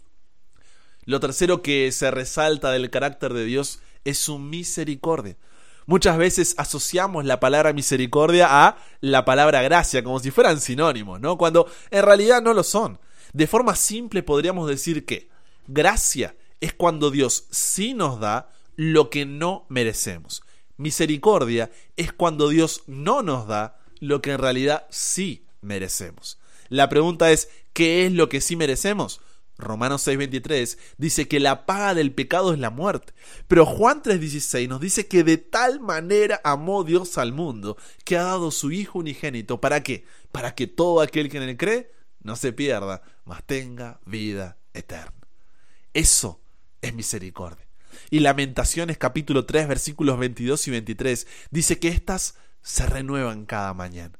Lo 1.05 1.19
tercero 1.19 1.63
que 1.63 1.91
se 1.91 2.11
resalta 2.11 2.69
del 2.69 2.91
carácter 2.91 3.33
de 3.33 3.45
Dios 3.45 3.79
es 4.03 4.19
su 4.19 4.37
misericordia. 4.37 5.37
Muchas 5.85 6.17
veces 6.17 6.55
asociamos 6.57 7.25
la 7.25 7.39
palabra 7.39 7.73
misericordia 7.73 8.47
a 8.67 8.77
la 9.01 9.25
palabra 9.25 9.61
gracia, 9.61 10.03
como 10.03 10.19
si 10.19 10.31
fueran 10.31 10.61
sinónimos, 10.61 11.19
¿no? 11.19 11.37
Cuando 11.37 11.67
en 11.91 12.05
realidad 12.05 12.41
no 12.41 12.53
lo 12.53 12.63
son. 12.63 12.99
De 13.33 13.47
forma 13.47 13.75
simple 13.75 14.23
podríamos 14.23 14.69
decir 14.69 15.05
que 15.05 15.29
gracia 15.67 16.35
es 16.61 16.73
cuando 16.73 17.11
Dios 17.11 17.47
sí 17.51 17.93
nos 17.93 18.19
da 18.19 18.49
lo 18.75 19.09
que 19.09 19.25
no 19.25 19.65
merecemos. 19.69 20.43
Misericordia 20.77 21.69
es 21.97 22.13
cuando 22.13 22.47
Dios 22.47 22.83
no 22.87 23.21
nos 23.21 23.47
da 23.47 23.77
lo 23.99 24.21
que 24.21 24.31
en 24.31 24.37
realidad 24.39 24.87
sí 24.89 25.45
merecemos. 25.61 26.39
La 26.69 26.87
pregunta 26.87 27.29
es, 27.31 27.49
¿qué 27.73 28.05
es 28.05 28.13
lo 28.13 28.29
que 28.29 28.39
sí 28.41 28.55
merecemos? 28.55 29.19
Romanos 29.63 30.05
6:23 30.07 30.77
dice 30.97 31.27
que 31.27 31.39
la 31.39 31.65
paga 31.65 31.93
del 31.93 32.13
pecado 32.13 32.53
es 32.53 32.59
la 32.59 32.69
muerte, 32.69 33.13
pero 33.47 33.65
Juan 33.65 34.01
3:16 34.03 34.67
nos 34.67 34.79
dice 34.81 35.07
que 35.07 35.23
de 35.23 35.37
tal 35.37 35.79
manera 35.79 36.39
amó 36.43 36.83
Dios 36.83 37.17
al 37.17 37.33
mundo 37.33 37.77
que 38.05 38.17
ha 38.17 38.23
dado 38.23 38.51
su 38.51 38.71
Hijo 38.71 38.99
unigénito. 38.99 39.59
¿Para 39.59 39.81
qué? 39.83 40.05
Para 40.31 40.53
que 40.55 40.67
todo 40.67 41.01
aquel 41.01 41.29
que 41.29 41.37
en 41.37 41.43
él 41.43 41.57
cree 41.57 41.89
no 42.21 42.35
se 42.35 42.53
pierda, 42.53 43.01
mas 43.25 43.43
tenga 43.43 43.99
vida 44.05 44.57
eterna. 44.73 45.27
Eso 45.93 46.41
es 46.81 46.93
misericordia. 46.93 47.65
Y 48.09 48.19
Lamentaciones 48.19 48.97
capítulo 48.97 49.45
3 49.45 49.67
versículos 49.67 50.17
22 50.19 50.67
y 50.67 50.71
23 50.71 51.27
dice 51.51 51.79
que 51.79 51.89
estas 51.89 52.35
se 52.61 52.85
renuevan 52.85 53.45
cada 53.45 53.73
mañana. 53.73 54.17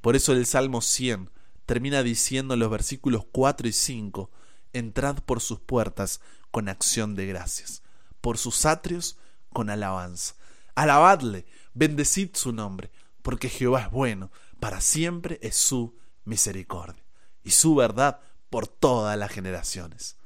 Por 0.00 0.16
eso 0.16 0.32
el 0.32 0.46
Salmo 0.46 0.80
100 0.80 1.30
termina 1.66 2.02
diciendo 2.02 2.56
los 2.56 2.70
versículos 2.70 3.24
4 3.30 3.68
y 3.68 3.72
5, 3.72 4.30
entrad 4.72 5.18
por 5.22 5.40
sus 5.40 5.60
puertas 5.60 6.20
con 6.50 6.68
acción 6.68 7.14
de 7.14 7.26
gracias, 7.26 7.82
por 8.20 8.38
sus 8.38 8.64
atrios 8.66 9.18
con 9.52 9.70
alabanza. 9.70 10.34
Alabadle, 10.74 11.46
bendecid 11.74 12.30
su 12.34 12.52
nombre, 12.52 12.90
porque 13.22 13.48
Jehová 13.48 13.82
es 13.82 13.90
bueno, 13.90 14.30
para 14.60 14.80
siempre 14.80 15.38
es 15.42 15.56
su 15.56 15.98
misericordia, 16.24 17.02
y 17.42 17.50
su 17.50 17.74
verdad 17.74 18.20
por 18.48 18.66
todas 18.68 19.16
las 19.18 19.30
generaciones. 19.30 20.16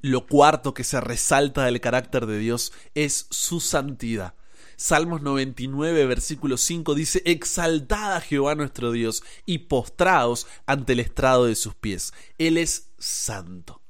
Lo 0.00 0.26
cuarto 0.26 0.74
que 0.74 0.84
se 0.84 1.00
resalta 1.00 1.64
del 1.64 1.80
carácter 1.80 2.26
de 2.26 2.38
Dios 2.38 2.72
es 2.94 3.26
su 3.30 3.60
santidad. 3.60 4.34
Salmos 4.76 5.22
99, 5.22 6.06
versículo 6.06 6.56
5 6.56 6.94
dice, 6.94 7.22
Exaltad 7.24 8.14
a 8.16 8.20
Jehová 8.20 8.54
nuestro 8.54 8.90
Dios 8.92 9.22
y 9.46 9.58
postrados 9.58 10.46
ante 10.66 10.94
el 10.94 11.00
estrado 11.00 11.46
de 11.46 11.54
sus 11.54 11.74
pies. 11.74 12.12
Él 12.38 12.58
es 12.58 12.90
santo. 12.98 13.80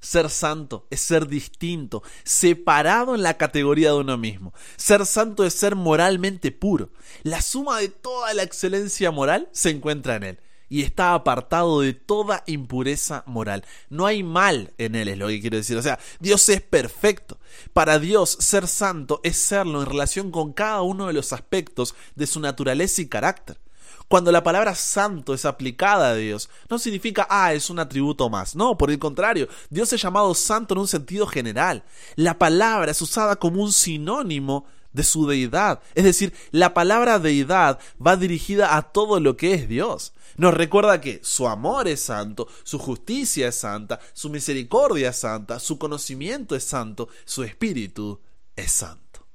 Ser 0.00 0.30
santo 0.30 0.86
es 0.90 1.02
ser 1.02 1.26
distinto, 1.26 2.02
separado 2.24 3.14
en 3.14 3.22
la 3.22 3.36
categoría 3.36 3.88
de 3.90 3.96
uno 3.98 4.16
mismo. 4.16 4.54
Ser 4.76 5.04
santo 5.04 5.44
es 5.44 5.52
ser 5.52 5.74
moralmente 5.74 6.52
puro. 6.52 6.90
La 7.22 7.42
suma 7.42 7.80
de 7.80 7.88
toda 7.88 8.32
la 8.32 8.42
excelencia 8.42 9.10
moral 9.10 9.50
se 9.52 9.68
encuentra 9.70 10.16
en 10.16 10.22
él 10.24 10.38
y 10.70 10.82
está 10.82 11.12
apartado 11.14 11.80
de 11.80 11.92
toda 11.92 12.44
impureza 12.46 13.24
moral. 13.26 13.64
No 13.90 14.06
hay 14.06 14.22
mal 14.22 14.72
en 14.78 14.94
él, 14.94 15.08
es 15.08 15.18
lo 15.18 15.26
que 15.26 15.40
quiero 15.40 15.56
decir. 15.56 15.76
O 15.76 15.82
sea, 15.82 15.98
Dios 16.20 16.48
es 16.48 16.62
perfecto. 16.62 17.38
Para 17.74 17.98
Dios, 17.98 18.30
ser 18.40 18.68
santo 18.68 19.20
es 19.24 19.36
serlo 19.36 19.80
en 19.82 19.86
relación 19.88 20.30
con 20.30 20.52
cada 20.52 20.80
uno 20.82 21.08
de 21.08 21.12
los 21.12 21.32
aspectos 21.32 21.96
de 22.14 22.28
su 22.28 22.38
naturaleza 22.38 23.02
y 23.02 23.08
carácter. 23.08 23.58
Cuando 24.06 24.30
la 24.32 24.42
palabra 24.44 24.74
santo 24.76 25.34
es 25.34 25.44
aplicada 25.44 26.10
a 26.10 26.14
Dios, 26.14 26.48
no 26.68 26.78
significa, 26.78 27.26
ah, 27.30 27.52
es 27.52 27.68
un 27.68 27.80
atributo 27.80 28.30
más. 28.30 28.54
No, 28.54 28.78
por 28.78 28.92
el 28.92 28.98
contrario, 28.98 29.48
Dios 29.70 29.92
es 29.92 30.00
llamado 30.02 30.34
santo 30.34 30.74
en 30.74 30.80
un 30.80 30.88
sentido 30.88 31.26
general. 31.26 31.82
La 32.14 32.38
palabra 32.38 32.92
es 32.92 33.02
usada 33.02 33.36
como 33.36 33.62
un 33.62 33.72
sinónimo 33.72 34.66
de 34.92 35.02
su 35.02 35.26
deidad. 35.26 35.80
Es 35.94 36.04
decir, 36.04 36.32
la 36.50 36.74
palabra 36.74 37.18
deidad 37.18 37.78
va 38.04 38.16
dirigida 38.16 38.76
a 38.76 38.82
todo 38.82 39.20
lo 39.20 39.36
que 39.36 39.54
es 39.54 39.68
Dios. 39.68 40.12
Nos 40.36 40.54
recuerda 40.54 41.00
que 41.00 41.20
su 41.22 41.48
amor 41.48 41.88
es 41.88 42.00
santo, 42.00 42.48
su 42.62 42.78
justicia 42.78 43.48
es 43.48 43.56
santa, 43.56 44.00
su 44.12 44.30
misericordia 44.30 45.10
es 45.10 45.16
santa, 45.16 45.58
su 45.58 45.78
conocimiento 45.78 46.56
es 46.56 46.64
santo, 46.64 47.08
su 47.24 47.42
espíritu 47.42 48.20
es 48.56 48.72
santo. 48.72 49.26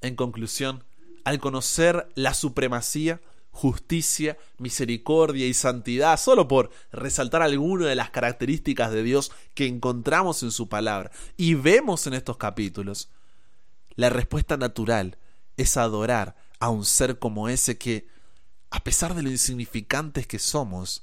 En 0.00 0.14
conclusión, 0.14 0.84
al 1.24 1.40
conocer 1.40 2.08
la 2.14 2.32
supremacía, 2.32 3.20
justicia, 3.50 4.38
misericordia 4.58 5.46
y 5.46 5.52
santidad, 5.52 6.18
solo 6.18 6.46
por 6.46 6.70
resaltar 6.92 7.42
alguna 7.42 7.86
de 7.86 7.96
las 7.96 8.10
características 8.10 8.92
de 8.92 9.02
Dios 9.02 9.32
que 9.54 9.66
encontramos 9.66 10.42
en 10.44 10.52
su 10.52 10.68
palabra 10.68 11.10
y 11.36 11.54
vemos 11.54 12.06
en 12.06 12.14
estos 12.14 12.36
capítulos, 12.36 13.08
la 13.98 14.10
respuesta 14.10 14.56
natural 14.56 15.18
es 15.56 15.76
adorar 15.76 16.36
a 16.60 16.68
un 16.70 16.84
ser 16.84 17.18
como 17.18 17.48
ese 17.48 17.78
que, 17.78 18.06
a 18.70 18.84
pesar 18.84 19.12
de 19.14 19.22
lo 19.24 19.28
insignificantes 19.30 20.24
que 20.28 20.38
somos, 20.38 21.02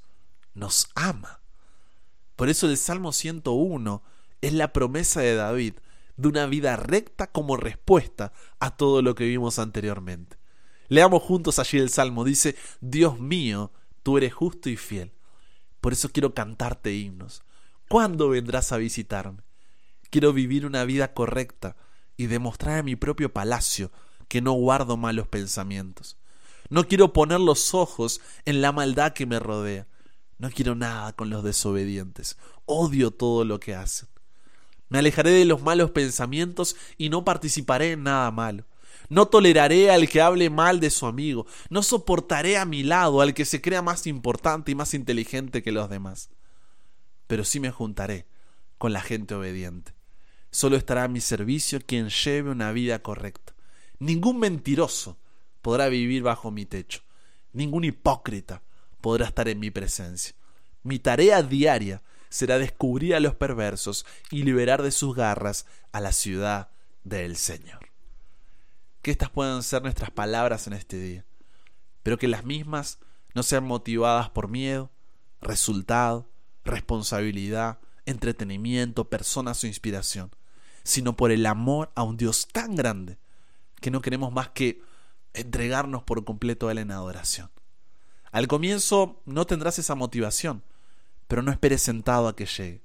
nos 0.54 0.88
ama. 0.94 1.40
Por 2.36 2.48
eso 2.48 2.66
el 2.66 2.78
Salmo 2.78 3.12
101 3.12 4.02
es 4.40 4.54
la 4.54 4.72
promesa 4.72 5.20
de 5.20 5.34
David 5.34 5.74
de 6.16 6.28
una 6.28 6.46
vida 6.46 6.74
recta 6.76 7.26
como 7.30 7.58
respuesta 7.58 8.32
a 8.60 8.74
todo 8.78 9.02
lo 9.02 9.14
que 9.14 9.26
vimos 9.26 9.58
anteriormente. 9.58 10.38
Leamos 10.88 11.22
juntos 11.22 11.58
allí 11.58 11.76
el 11.76 11.90
Salmo. 11.90 12.24
Dice, 12.24 12.56
Dios 12.80 13.20
mío, 13.20 13.72
tú 14.02 14.16
eres 14.16 14.32
justo 14.32 14.70
y 14.70 14.78
fiel. 14.78 15.12
Por 15.82 15.92
eso 15.92 16.08
quiero 16.08 16.32
cantarte 16.32 16.94
himnos. 16.94 17.42
¿Cuándo 17.90 18.30
vendrás 18.30 18.72
a 18.72 18.78
visitarme? 18.78 19.42
Quiero 20.08 20.32
vivir 20.32 20.64
una 20.64 20.84
vida 20.84 21.12
correcta 21.12 21.76
y 22.16 22.26
demostrar 22.26 22.78
a 22.78 22.82
mi 22.82 22.96
propio 22.96 23.32
palacio 23.32 23.90
que 24.28 24.40
no 24.40 24.52
guardo 24.54 24.96
malos 24.96 25.28
pensamientos. 25.28 26.16
No 26.68 26.88
quiero 26.88 27.12
poner 27.12 27.40
los 27.40 27.74
ojos 27.74 28.20
en 28.44 28.60
la 28.60 28.72
maldad 28.72 29.12
que 29.12 29.26
me 29.26 29.38
rodea. 29.38 29.86
No 30.38 30.50
quiero 30.50 30.74
nada 30.74 31.12
con 31.12 31.30
los 31.30 31.44
desobedientes. 31.44 32.36
Odio 32.64 33.10
todo 33.12 33.44
lo 33.44 33.60
que 33.60 33.74
hacen. 33.74 34.08
Me 34.88 34.98
alejaré 34.98 35.30
de 35.30 35.44
los 35.44 35.62
malos 35.62 35.90
pensamientos 35.90 36.76
y 36.98 37.08
no 37.08 37.24
participaré 37.24 37.92
en 37.92 38.02
nada 38.04 38.30
malo. 38.30 38.64
No 39.08 39.26
toleraré 39.26 39.90
al 39.92 40.08
que 40.08 40.20
hable 40.20 40.50
mal 40.50 40.80
de 40.80 40.90
su 40.90 41.06
amigo. 41.06 41.46
No 41.70 41.82
soportaré 41.82 42.58
a 42.58 42.64
mi 42.64 42.82
lado 42.82 43.20
al 43.20 43.34
que 43.34 43.44
se 43.44 43.60
crea 43.62 43.82
más 43.82 44.06
importante 44.08 44.72
y 44.72 44.74
más 44.74 44.94
inteligente 44.94 45.62
que 45.62 45.72
los 45.72 45.88
demás. 45.88 46.30
Pero 47.28 47.44
sí 47.44 47.60
me 47.60 47.70
juntaré 47.70 48.26
con 48.78 48.92
la 48.92 49.00
gente 49.00 49.34
obediente, 49.34 49.95
Solo 50.56 50.78
estará 50.78 51.04
a 51.04 51.08
mi 51.08 51.20
servicio 51.20 51.78
quien 51.84 52.08
lleve 52.08 52.48
una 52.48 52.72
vida 52.72 53.02
correcta. 53.02 53.54
Ningún 53.98 54.38
mentiroso 54.38 55.18
podrá 55.60 55.88
vivir 55.90 56.22
bajo 56.22 56.50
mi 56.50 56.64
techo. 56.64 57.02
Ningún 57.52 57.84
hipócrita 57.84 58.62
podrá 59.02 59.26
estar 59.26 59.48
en 59.48 59.60
mi 59.60 59.70
presencia. 59.70 60.34
Mi 60.82 60.98
tarea 60.98 61.42
diaria 61.42 62.00
será 62.30 62.56
descubrir 62.58 63.14
a 63.16 63.20
los 63.20 63.34
perversos 63.34 64.06
y 64.30 64.44
liberar 64.44 64.80
de 64.82 64.92
sus 64.92 65.14
garras 65.14 65.66
a 65.92 66.00
la 66.00 66.12
ciudad 66.12 66.70
del 67.04 67.36
Señor. 67.36 67.90
Que 69.02 69.10
estas 69.10 69.28
puedan 69.28 69.62
ser 69.62 69.82
nuestras 69.82 70.10
palabras 70.10 70.66
en 70.68 70.72
este 70.72 70.96
día, 70.96 71.26
pero 72.02 72.16
que 72.16 72.28
las 72.28 72.46
mismas 72.46 72.98
no 73.34 73.42
sean 73.42 73.64
motivadas 73.64 74.30
por 74.30 74.48
miedo, 74.48 74.90
resultado, 75.42 76.30
responsabilidad, 76.64 77.78
entretenimiento, 78.06 79.10
personas 79.10 79.62
o 79.62 79.66
inspiración 79.66 80.30
sino 80.86 81.16
por 81.16 81.32
el 81.32 81.44
amor 81.46 81.90
a 81.96 82.04
un 82.04 82.16
Dios 82.16 82.46
tan 82.52 82.76
grande 82.76 83.18
que 83.80 83.90
no 83.90 84.00
queremos 84.00 84.32
más 84.32 84.50
que 84.50 84.80
entregarnos 85.34 86.04
por 86.04 86.24
completo 86.24 86.68
a 86.68 86.72
Él 86.72 86.78
en 86.78 86.92
adoración. 86.92 87.50
Al 88.30 88.46
comienzo 88.46 89.20
no 89.26 89.46
tendrás 89.46 89.78
esa 89.80 89.96
motivación, 89.96 90.62
pero 91.26 91.42
no 91.42 91.50
esperes 91.50 91.82
sentado 91.82 92.28
a 92.28 92.36
que 92.36 92.46
llegue. 92.46 92.82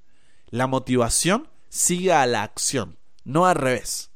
La 0.50 0.66
motivación 0.66 1.48
sigue 1.70 2.12
a 2.12 2.26
la 2.26 2.42
acción, 2.44 2.98
no 3.24 3.46
al 3.46 3.56
revés. 3.56 4.10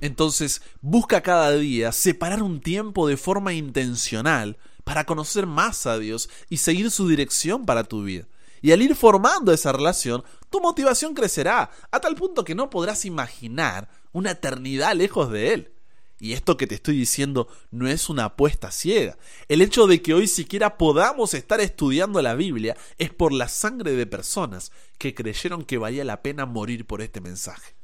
Entonces, 0.00 0.62
busca 0.80 1.20
cada 1.20 1.52
día 1.52 1.92
separar 1.92 2.42
un 2.42 2.60
tiempo 2.60 3.06
de 3.06 3.16
forma 3.18 3.52
intencional 3.52 4.56
para 4.84 5.04
conocer 5.04 5.44
más 5.46 5.84
a 5.86 5.98
Dios 5.98 6.30
y 6.48 6.56
seguir 6.56 6.90
su 6.90 7.06
dirección 7.06 7.66
para 7.66 7.84
tu 7.84 8.02
vida. 8.02 8.26
Y 8.62 8.72
al 8.72 8.82
ir 8.82 8.94
formando 8.94 9.52
esa 9.52 9.72
relación, 9.72 10.22
tu 10.50 10.60
motivación 10.60 11.14
crecerá, 11.14 11.70
a 11.90 12.00
tal 12.00 12.14
punto 12.16 12.44
que 12.44 12.54
no 12.54 12.70
podrás 12.70 13.04
imaginar 13.04 13.88
una 14.12 14.32
eternidad 14.32 14.94
lejos 14.94 15.30
de 15.30 15.54
él. 15.54 15.72
Y 16.18 16.32
esto 16.32 16.56
que 16.56 16.66
te 16.66 16.74
estoy 16.76 16.96
diciendo 16.96 17.46
no 17.70 17.86
es 17.86 18.08
una 18.08 18.24
apuesta 18.26 18.70
ciega. 18.70 19.18
El 19.48 19.60
hecho 19.60 19.86
de 19.86 20.00
que 20.00 20.14
hoy 20.14 20.26
siquiera 20.28 20.78
podamos 20.78 21.34
estar 21.34 21.60
estudiando 21.60 22.22
la 22.22 22.34
Biblia 22.34 22.74
es 22.96 23.12
por 23.12 23.32
la 23.32 23.48
sangre 23.48 23.92
de 23.92 24.06
personas 24.06 24.72
que 24.98 25.14
creyeron 25.14 25.64
que 25.66 25.76
valía 25.76 26.04
la 26.06 26.22
pena 26.22 26.46
morir 26.46 26.86
por 26.86 27.02
este 27.02 27.20
mensaje. 27.20 27.74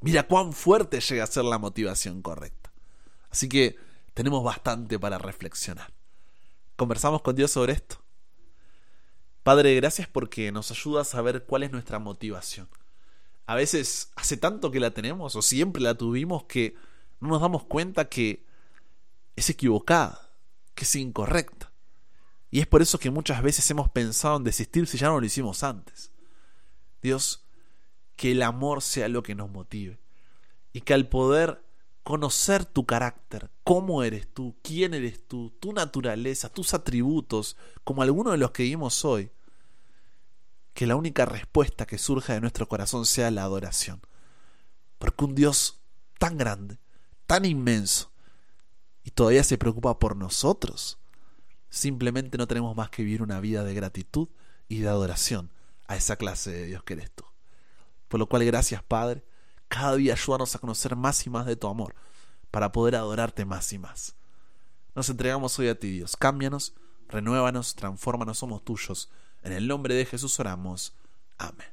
Mira 0.00 0.24
cuán 0.24 0.52
fuerte 0.52 1.00
llega 1.00 1.22
a 1.22 1.26
ser 1.28 1.44
la 1.44 1.58
motivación 1.58 2.20
correcta. 2.22 2.72
Así 3.30 3.48
que 3.48 3.76
tenemos 4.12 4.42
bastante 4.42 4.98
para 4.98 5.18
reflexionar. 5.18 5.92
¿Conversamos 6.74 7.22
con 7.22 7.36
Dios 7.36 7.52
sobre 7.52 7.74
esto? 7.74 8.01
Padre, 9.42 9.74
gracias 9.74 10.06
porque 10.06 10.52
nos 10.52 10.70
ayuda 10.70 11.02
a 11.02 11.04
saber 11.04 11.44
cuál 11.44 11.64
es 11.64 11.72
nuestra 11.72 11.98
motivación. 11.98 12.68
A 13.46 13.56
veces 13.56 14.12
hace 14.14 14.36
tanto 14.36 14.70
que 14.70 14.78
la 14.78 14.92
tenemos 14.92 15.34
o 15.34 15.42
siempre 15.42 15.82
la 15.82 15.96
tuvimos 15.96 16.44
que 16.44 16.76
no 17.20 17.28
nos 17.28 17.40
damos 17.40 17.64
cuenta 17.64 18.08
que 18.08 18.46
es 19.34 19.50
equivocada, 19.50 20.30
que 20.76 20.84
es 20.84 20.94
incorrecta. 20.94 21.72
Y 22.52 22.60
es 22.60 22.66
por 22.68 22.82
eso 22.82 22.98
que 22.98 23.10
muchas 23.10 23.42
veces 23.42 23.68
hemos 23.70 23.88
pensado 23.90 24.36
en 24.36 24.44
desistir 24.44 24.86
si 24.86 24.96
ya 24.96 25.08
no 25.08 25.18
lo 25.18 25.26
hicimos 25.26 25.64
antes. 25.64 26.12
Dios, 27.02 27.44
que 28.14 28.32
el 28.32 28.42
amor 28.42 28.80
sea 28.80 29.08
lo 29.08 29.24
que 29.24 29.34
nos 29.34 29.50
motive 29.50 29.98
y 30.72 30.82
que 30.82 30.94
al 30.94 31.08
poder 31.08 31.60
conocer 32.02 32.64
tu 32.64 32.84
carácter, 32.84 33.50
cómo 33.64 34.02
eres 34.02 34.26
tú, 34.32 34.54
quién 34.62 34.94
eres 34.94 35.26
tú, 35.26 35.52
tu 35.60 35.72
naturaleza, 35.72 36.48
tus 36.48 36.74
atributos, 36.74 37.56
como 37.84 38.02
algunos 38.02 38.32
de 38.32 38.38
los 38.38 38.50
que 38.50 38.64
vimos 38.64 39.04
hoy, 39.04 39.30
que 40.74 40.86
la 40.86 40.96
única 40.96 41.26
respuesta 41.26 41.86
que 41.86 41.98
surja 41.98 42.32
de 42.32 42.40
nuestro 42.40 42.66
corazón 42.66 43.06
sea 43.06 43.30
la 43.30 43.42
adoración. 43.42 44.00
Porque 44.98 45.24
un 45.24 45.34
Dios 45.34 45.80
tan 46.18 46.36
grande, 46.38 46.78
tan 47.26 47.44
inmenso, 47.44 48.10
y 49.04 49.10
todavía 49.10 49.44
se 49.44 49.58
preocupa 49.58 49.98
por 49.98 50.16
nosotros, 50.16 50.98
simplemente 51.70 52.38
no 52.38 52.46
tenemos 52.46 52.76
más 52.76 52.90
que 52.90 53.02
vivir 53.02 53.22
una 53.22 53.40
vida 53.40 53.64
de 53.64 53.74
gratitud 53.74 54.28
y 54.68 54.78
de 54.80 54.88
adoración 54.88 55.50
a 55.88 55.96
esa 55.96 56.16
clase 56.16 56.52
de 56.52 56.66
Dios 56.66 56.84
que 56.84 56.94
eres 56.94 57.10
tú. 57.10 57.24
Por 58.08 58.20
lo 58.20 58.28
cual, 58.28 58.44
gracias 58.44 58.82
Padre 58.82 59.24
cada 59.72 59.96
día 59.96 60.12
ayúdanos 60.12 60.54
a 60.54 60.58
conocer 60.58 60.94
más 60.96 61.26
y 61.26 61.30
más 61.30 61.46
de 61.46 61.56
tu 61.56 61.66
amor, 61.66 61.94
para 62.50 62.72
poder 62.72 62.94
adorarte 62.94 63.46
más 63.46 63.72
y 63.72 63.78
más. 63.78 64.14
Nos 64.94 65.08
entregamos 65.08 65.58
hoy 65.58 65.68
a 65.68 65.78
ti, 65.78 65.90
Dios. 65.90 66.14
Cámbianos, 66.14 66.74
renuévanos, 67.08 67.74
transfórmanos, 67.74 68.36
somos 68.38 68.62
tuyos. 68.62 69.08
En 69.42 69.52
el 69.52 69.66
nombre 69.66 69.94
de 69.94 70.04
Jesús 70.04 70.38
oramos. 70.38 70.94
Amén 71.38 71.68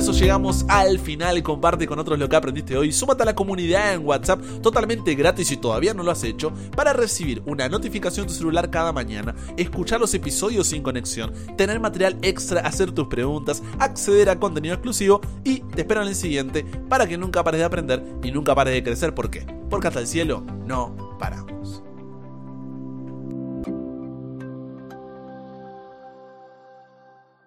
eso 0.00 0.12
llegamos 0.12 0.64
al 0.68 0.98
final. 0.98 1.42
Comparte 1.42 1.86
con 1.86 1.98
otros 1.98 2.18
lo 2.18 2.28
que 2.28 2.34
aprendiste 2.36 2.76
hoy. 2.76 2.90
Súmate 2.90 3.22
a 3.22 3.26
la 3.26 3.34
comunidad 3.34 3.92
en 3.94 4.06
WhatsApp 4.06 4.40
totalmente 4.62 5.14
gratis 5.14 5.48
si 5.48 5.58
todavía 5.58 5.92
no 5.92 6.02
lo 6.02 6.10
has 6.10 6.24
hecho 6.24 6.52
para 6.74 6.92
recibir 6.94 7.42
una 7.46 7.68
notificación 7.68 8.24
en 8.24 8.28
tu 8.28 8.34
celular 8.34 8.70
cada 8.70 8.92
mañana, 8.94 9.34
escuchar 9.58 10.00
los 10.00 10.12
episodios 10.14 10.66
sin 10.68 10.82
conexión, 10.82 11.32
tener 11.56 11.78
material 11.80 12.16
extra, 12.22 12.60
hacer 12.62 12.92
tus 12.92 13.08
preguntas, 13.08 13.62
acceder 13.78 14.30
a 14.30 14.40
contenido 14.40 14.74
exclusivo 14.74 15.20
y 15.44 15.60
te 15.60 15.82
espero 15.82 16.00
en 16.02 16.08
el 16.08 16.14
siguiente 16.14 16.64
para 16.88 17.06
que 17.06 17.18
nunca 17.18 17.44
pares 17.44 17.58
de 17.58 17.64
aprender 17.66 18.02
y 18.24 18.30
nunca 18.32 18.54
pares 18.54 18.72
de 18.72 18.82
crecer. 18.82 19.14
¿Por 19.14 19.28
qué? 19.30 19.46
Porque 19.68 19.88
hasta 19.88 20.00
el 20.00 20.06
cielo 20.06 20.42
no 20.66 21.14
para. 21.18 21.59